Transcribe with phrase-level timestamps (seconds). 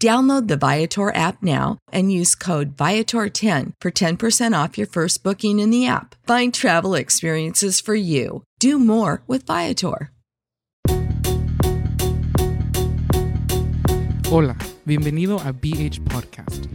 [0.00, 5.58] Download the Viator app now and use code Viator10 for 10% off your first booking
[5.58, 6.14] in the app.
[6.24, 8.44] Find travel experiences for you.
[8.60, 10.12] Do more with Viator.
[14.30, 16.66] Hola, bienvenido a BH Podcast,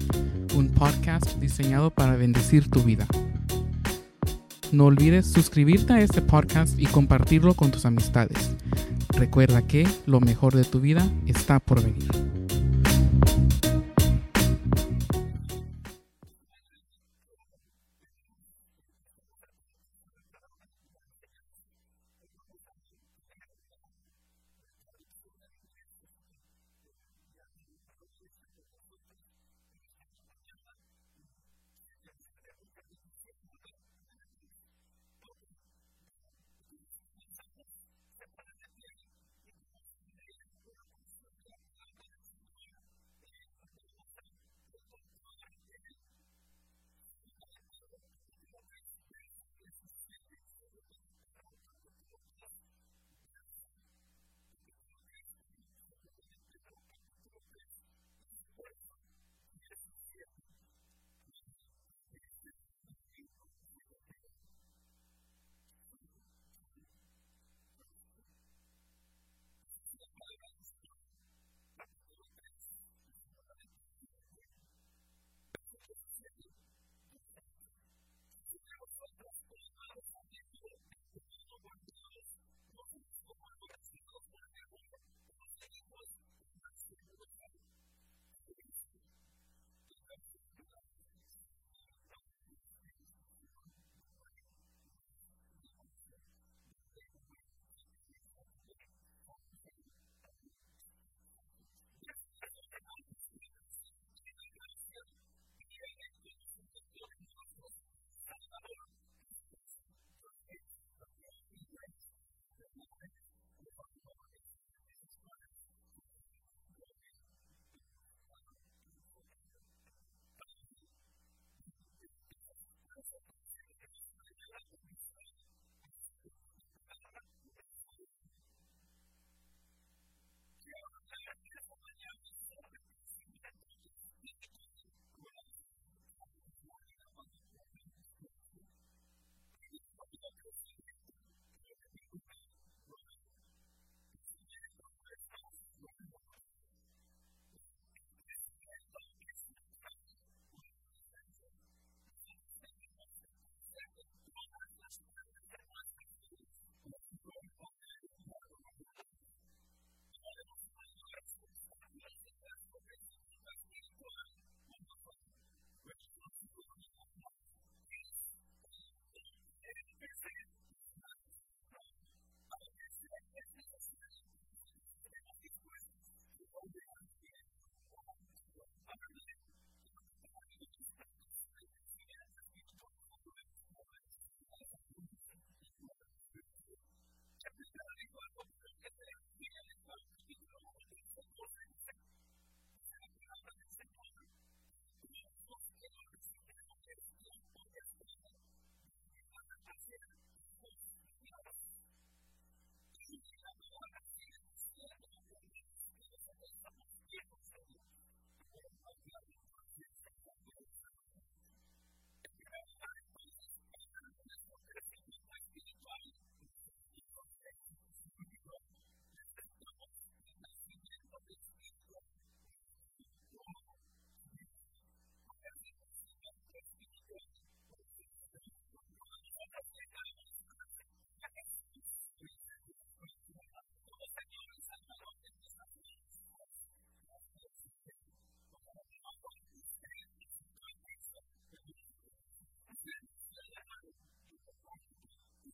[0.55, 3.07] un podcast diseñado para bendecir tu vida.
[4.73, 8.57] No olvides suscribirte a este podcast y compartirlo con tus amistades.
[9.09, 12.32] Recuerda que lo mejor de tu vida está por venir.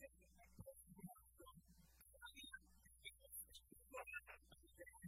[0.00, 0.12] Thank
[5.04, 5.07] you.